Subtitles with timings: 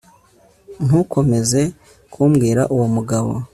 [0.85, 1.61] ntukomeze
[2.13, 3.31] kumbwira uwo mugabo